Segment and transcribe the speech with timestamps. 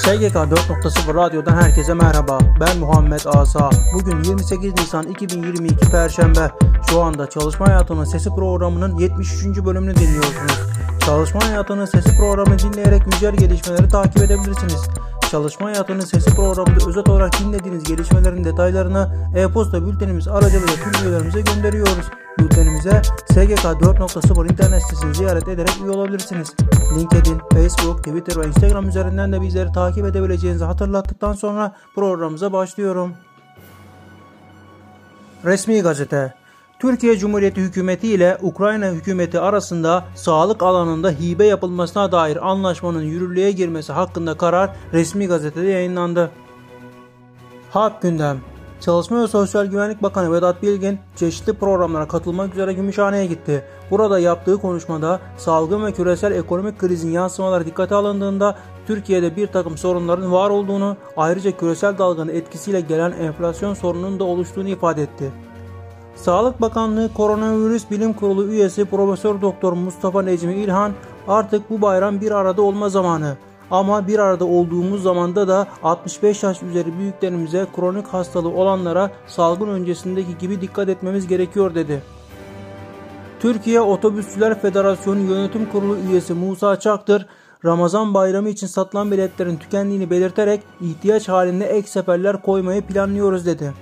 [0.00, 2.38] SGK 4.0 Radyo'dan herkese merhaba.
[2.60, 3.70] Ben Muhammed Asa.
[3.94, 6.50] Bugün 28 Nisan 2022 Perşembe.
[6.90, 9.64] Şu anda Çalışma Hayatının Sesi programının 73.
[9.64, 10.60] bölümünü dinliyorsunuz.
[11.06, 14.88] Çalışma Hayatının Sesi programını dinleyerek güncel gelişmeleri takip edebilirsiniz.
[15.30, 22.06] Çalışma Hayatının Sesi programında özet olarak dinlediğiniz gelişmelerin detaylarını e-posta bültenimiz aracılığıyla tüm üyelerimize gönderiyoruz.
[22.40, 26.54] Bültenimize SGK 4.0 internet sitesini ziyaret ederek üye olabilirsiniz.
[26.98, 33.14] LinkedIn, Facebook, Twitter ve Instagram üzerinden de bizleri takip edebileceğinizi hatırlattıktan sonra programımıza başlıyorum.
[35.44, 36.34] Resmi Gazete
[36.78, 43.92] Türkiye Cumhuriyeti Hükümeti ile Ukrayna Hükümeti arasında sağlık alanında hibe yapılmasına dair anlaşmanın yürürlüğe girmesi
[43.92, 46.30] hakkında karar resmi gazetede yayınlandı.
[47.70, 48.40] Halk gündem
[48.80, 53.64] Çalışma ve Sosyal Güvenlik Bakanı Vedat Bilgin çeşitli programlara katılmak üzere Gümüşhane'ye gitti.
[53.90, 58.56] Burada yaptığı konuşmada salgın ve küresel ekonomik krizin yansımaları dikkate alındığında
[58.86, 64.68] Türkiye'de bir takım sorunların var olduğunu, ayrıca küresel dalganın etkisiyle gelen enflasyon sorununun da oluştuğunu
[64.68, 65.32] ifade etti.
[66.16, 70.92] Sağlık Bakanlığı Koronavirüs Bilim Kurulu üyesi Profesör Doktor Mustafa Necmi İlhan
[71.28, 73.36] artık bu bayram bir arada olma zamanı.
[73.70, 80.38] Ama bir arada olduğumuz zamanda da 65 yaş üzeri büyüklerimize kronik hastalığı olanlara salgın öncesindeki
[80.38, 82.02] gibi dikkat etmemiz gerekiyor dedi.
[83.40, 87.26] Türkiye Otobüsçüler Federasyonu Yönetim Kurulu üyesi Musa Çaktır,
[87.64, 93.72] Ramazan bayramı için satılan biletlerin tükendiğini belirterek ihtiyaç halinde ek seferler koymayı planlıyoruz dedi.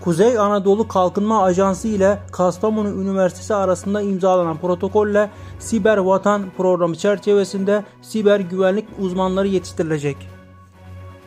[0.00, 8.40] Kuzey Anadolu Kalkınma Ajansı ile Kastamonu Üniversitesi arasında imzalanan protokolle Siber Vatan programı çerçevesinde siber
[8.40, 10.16] güvenlik uzmanları yetiştirilecek.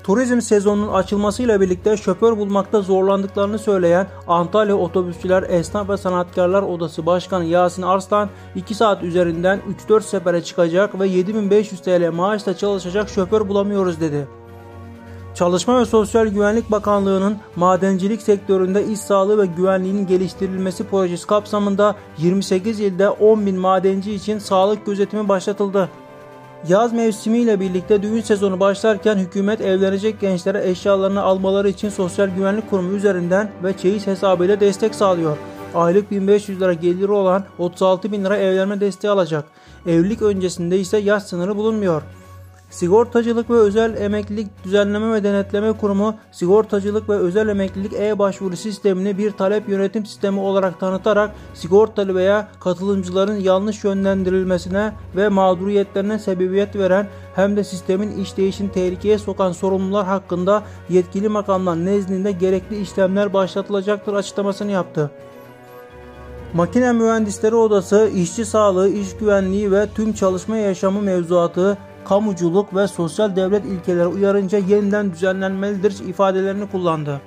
[0.04, 7.46] Turizm sezonunun açılmasıyla birlikte şoför bulmakta zorlandıklarını söyleyen Antalya Otobüsçüler Esnaf ve Sanatkarlar Odası Başkanı
[7.46, 14.02] Yasin Arslan 2 saat üzerinden 3-4 sefere çıkacak ve 7500 TL maaşla çalışacak şoför bulamıyoruz
[14.02, 14.39] dedi.
[15.40, 22.80] Çalışma ve Sosyal Güvenlik Bakanlığı'nın madencilik sektöründe iş sağlığı ve güvenliğinin geliştirilmesi projesi kapsamında 28
[22.80, 25.90] ilde 10 bin madenci için sağlık gözetimi başlatıldı.
[26.68, 32.92] Yaz mevsimiyle birlikte düğün sezonu başlarken hükümet evlenecek gençlere eşyalarını almaları için Sosyal Güvenlik Kurumu
[32.92, 35.38] üzerinden ve çeyiz hesabıyla destek sağlıyor.
[35.76, 39.46] Aylık 1500 lira geliri olan 36 bin lira evlenme desteği alacak.
[39.88, 42.02] Evlilik öncesinde ise yaş sınırı bulunmuyor.
[42.70, 49.32] Sigortacılık ve Özel Emeklilik Düzenleme ve Denetleme Kurumu sigortacılık ve özel emeklilik e-başvuru sistemini bir
[49.32, 57.58] talep yönetim sistemi olarak tanıtarak sigortalı veya katılımcıların yanlış yönlendirilmesine ve mağduriyetlerine sebebiyet veren hem
[57.58, 65.12] de sistemin işleyişini tehlikeye sokan sorumlular hakkında yetkili makamlar nezdinde gerekli işlemler başlatılacaktır açıklamasını yaptı.
[66.54, 71.78] Makine Mühendisleri Odası, işçi sağlığı, iş güvenliği ve tüm çalışma yaşamı mevzuatı
[72.10, 77.22] kamuculuk ve sosyal devlet ilkeleri uyarınca yeniden düzenlenmelidir ifadelerini kullandı.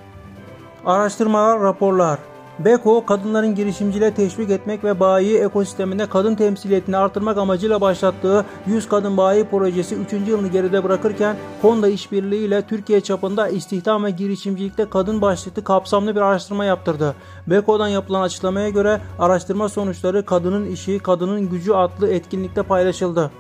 [0.87, 2.19] Araştırmalar, raporlar
[2.59, 9.16] Beko, kadınların girişimciliğe teşvik etmek ve bayi ekosisteminde kadın temsiliyetini artırmak amacıyla başlattığı 100 Kadın
[9.16, 10.12] Bayi Projesi 3.
[10.12, 16.20] yılını geride bırakırken Honda işbirliği ile Türkiye çapında istihdam ve girişimcilikte kadın başlıklı kapsamlı bir
[16.20, 17.14] araştırma yaptırdı.
[17.47, 23.31] Beko'dan yapılan açıklamaya göre araştırma sonuçları Kadının İşi, Kadının Gücü adlı etkinlikte paylaşıldı.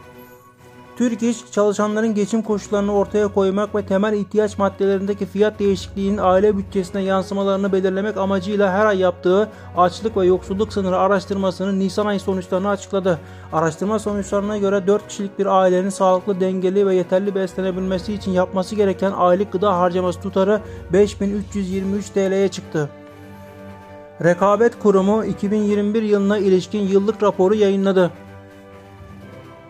[1.02, 7.02] Türk İş, çalışanların geçim koşullarını ortaya koymak ve temel ihtiyaç maddelerindeki fiyat değişikliğinin aile bütçesine
[7.02, 13.18] yansımalarını belirlemek amacıyla her ay yaptığı açlık ve yoksulluk sınırı araştırmasının Nisan ayı sonuçlarını açıkladı.
[13.52, 19.12] Araştırma sonuçlarına göre 4 kişilik bir ailenin sağlıklı, dengeli ve yeterli beslenebilmesi için yapması gereken
[19.12, 20.60] aylık gıda harcaması tutarı
[20.92, 22.90] 5323 TL'ye çıktı.
[24.24, 28.10] Rekabet Kurumu 2021 yılına ilişkin yıllık raporu yayınladı.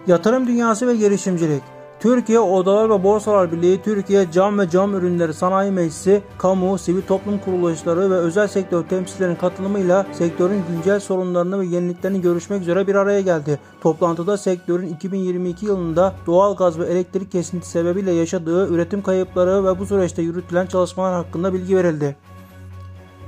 [0.06, 1.62] Yatırım dünyası ve girişimcilik
[2.00, 7.38] Türkiye Odalar ve Borsalar Birliği, Türkiye Cam ve Cam Ürünleri Sanayi Meclisi, kamu, sivil toplum
[7.38, 13.20] kuruluşları ve özel sektör temsilcilerinin katılımıyla sektörün güncel sorunlarını ve yeniliklerini görüşmek üzere bir araya
[13.20, 13.58] geldi.
[13.80, 19.86] Toplantıda sektörün 2022 yılında doğal gaz ve elektrik kesintisi sebebiyle yaşadığı üretim kayıpları ve bu
[19.86, 22.16] süreçte yürütülen çalışmalar hakkında bilgi verildi.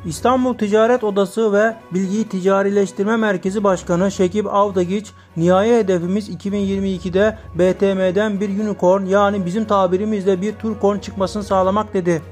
[0.07, 8.49] İstanbul Ticaret Odası ve Bilgiyi Ticarileştirme Merkezi Başkanı Şekip Avdagiç, nihai hedefimiz 2022'de BTM'den bir
[8.49, 12.23] unicorn yani bizim tabirimizle bir turkorn çıkmasını sağlamak dedi.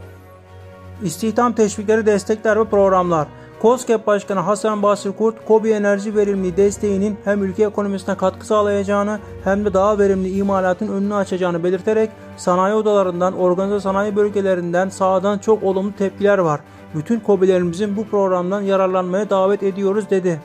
[1.02, 3.28] İstihdam teşvikleri, destekler ve programlar.
[3.62, 9.64] COSGAP Başkanı Hasan Basri Kurt, KOBİ enerji verimli desteğinin hem ülke ekonomisine katkı sağlayacağını hem
[9.64, 15.92] de daha verimli imalatın önünü açacağını belirterek sanayi odalarından, organize sanayi bölgelerinden sağdan çok olumlu
[15.96, 16.60] tepkiler var.
[16.94, 20.40] Bütün KOBİ'lerimizin bu programdan yararlanmaya davet ediyoruz dedi.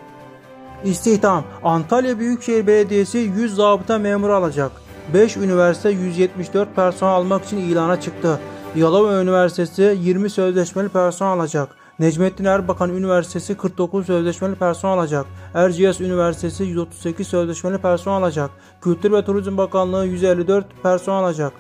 [0.83, 4.71] İstihdam Antalya Büyükşehir Belediyesi 100 zabıta memuru alacak.
[5.13, 8.39] 5 üniversite 174 personel almak için ilana çıktı.
[8.75, 11.86] Yalova Üniversitesi 20 sözleşmeli personel alacak.
[11.99, 15.25] Necmettin Erbakan Üniversitesi 49 sözleşmeli personel alacak.
[15.53, 18.49] Erciyes Üniversitesi 138 sözleşmeli personel alacak.
[18.81, 21.53] Kültür ve Turizm Bakanlığı 154 personel alacak.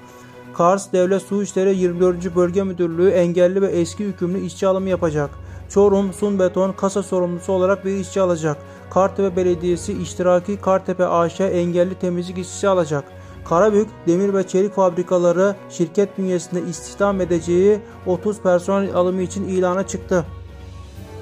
[0.53, 2.35] Kars Devlet Su İşleri 24.
[2.35, 5.29] Bölge Müdürlüğü engelli ve eski hükümlü işçi alımı yapacak.
[5.69, 8.57] Çorum Sun Beton kasa sorumlusu olarak bir işçi alacak.
[8.89, 13.03] Kartepe Belediyesi iştiraki Kartepe AŞ engelli temizlik işçisi alacak.
[13.49, 20.25] Karabük Demir ve Çelik Fabrikaları şirket bünyesinde istihdam edeceği 30 personel alımı için ilana çıktı.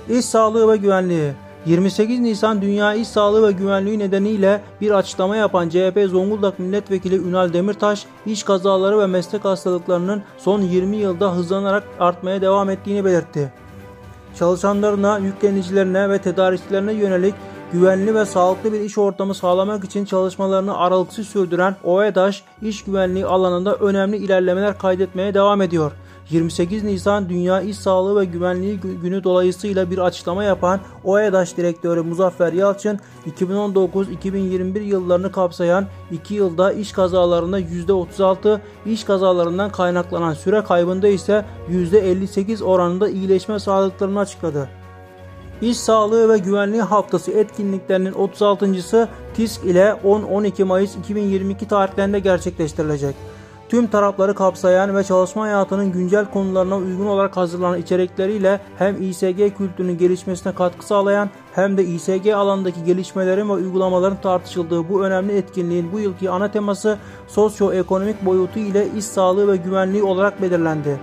[0.10, 1.34] İş sağlığı ve güvenliği
[1.66, 7.54] 28 Nisan Dünya İş Sağlığı ve Güvenliği nedeniyle bir açıklama yapan CHP Zonguldak Milletvekili Ünal
[7.54, 13.54] Demirtaş, iş kazaları ve meslek hastalıklarının son 20 yılda hızlanarak artmaya devam ettiğini belirtti.
[14.40, 17.36] Çalışanlarına, yüklenicilerine ve tedarikçilerine yönelik
[17.74, 23.76] güvenli ve sağlıklı bir iş ortamı sağlamak için çalışmalarını aralıksız sürdüren OEDAŞ, iş güvenliği alanında
[23.76, 25.92] önemli ilerlemeler kaydetmeye devam ediyor.
[26.30, 32.54] 28 Nisan Dünya İş Sağlığı ve Güvenliği Günü dolayısıyla bir açıklama yapan OEDAŞ Direktörü Muzaffer
[32.54, 33.00] Yalçın,
[33.40, 42.64] 2019-2021 yıllarını kapsayan 2 yılda iş kazalarında %36, iş kazalarından kaynaklanan süre kaybında ise %58
[42.64, 44.70] oranında iyileşme sağladıklarını açıkladı.
[45.62, 53.16] İş Sağlığı ve Güvenliği Haftası etkinliklerinin 36.sı TİSK ile 10-12 Mayıs 2022 tarihlerinde gerçekleştirilecek.
[53.70, 59.98] Tüm tarafları kapsayan ve çalışma hayatının güncel konularına uygun olarak hazırlanan içerikleriyle hem İSG kültürünün
[59.98, 66.00] gelişmesine katkı sağlayan hem de İSG alandaki gelişmelerin ve uygulamaların tartışıldığı bu önemli etkinliğin bu
[66.00, 66.98] yılki ana teması
[67.28, 71.00] sosyoekonomik boyutu ile iş sağlığı ve güvenliği olarak belirlendi.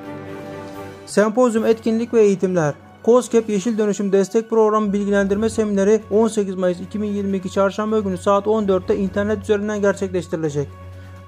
[1.06, 7.98] Sempozyum etkinlik ve eğitimler COSGAP Yeşil Dönüşüm Destek Programı Bilgilendirme Semineri 18 Mayıs 2022 Çarşamba
[7.98, 10.68] günü saat 14'te internet üzerinden gerçekleştirilecek.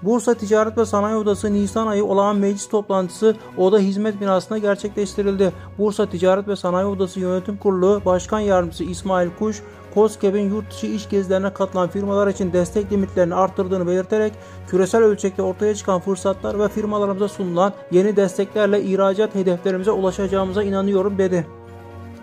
[0.03, 5.53] Bursa Ticaret ve Sanayi Odası Nisan ayı olağan meclis toplantısı Oda Hizmet Binası'nda gerçekleştirildi.
[5.79, 9.63] Bursa Ticaret ve Sanayi Odası Yönetim Kurulu Başkan Yardımcısı İsmail Kuş,
[9.95, 14.33] COSGAP'in yurt dışı iş gezilerine katılan firmalar için destek limitlerini arttırdığını belirterek
[14.69, 21.47] küresel ölçekte ortaya çıkan fırsatlar ve firmalarımıza sunulan yeni desteklerle ihracat hedeflerimize ulaşacağımıza inanıyorum dedi.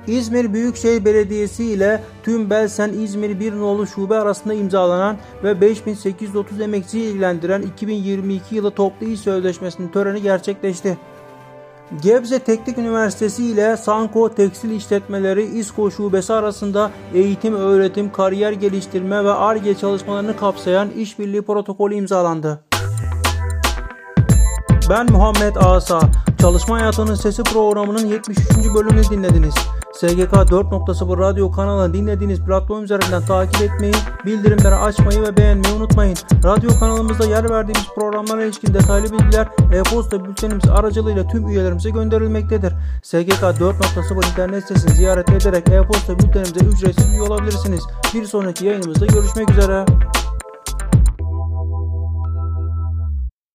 [0.07, 7.03] İzmir Büyükşehir Belediyesi ile tüm Belsen İzmir bir nolu şube arasında imzalanan ve 5830 emekçiyi
[7.03, 10.98] ilgilendiren 2022 yılı toplu iş sözleşmesinin töreni gerçekleşti.
[12.01, 19.31] Gebze Teknik Üniversitesi ile Sanko Tekstil İşletmeleri İSKO Şubesi arasında eğitim, öğretim, kariyer geliştirme ve
[19.31, 22.59] ARGE çalışmalarını kapsayan işbirliği protokolü imzalandı.
[24.89, 26.01] Ben Muhammed Asa.
[26.42, 28.39] Çalışma Hayatının Sesi programının 73.
[28.75, 29.56] bölümünü dinlediniz.
[29.94, 33.94] SGK 4.0 radyo kanalını dinlediğiniz platform üzerinden takip etmeyi,
[34.26, 36.18] bildirimleri açmayı ve beğenmeyi unutmayın.
[36.44, 42.74] Radyo kanalımızda yer verdiğimiz programlara ilişkin detaylı bilgiler e-posta bültenimiz aracılığıyla tüm üyelerimize gönderilmektedir.
[43.04, 47.84] SGK 4.0 internet sitesini ziyaret ederek e-posta bültenimize ücretsiz üye olabilirsiniz.
[48.14, 49.86] Bir sonraki yayınımızda görüşmek üzere.